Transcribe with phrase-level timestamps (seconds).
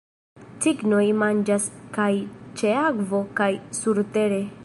[0.63, 1.67] Cignoj manĝas
[1.97, 2.09] kaj
[2.61, 3.53] ĉe akvo kaj
[3.83, 4.41] surtere.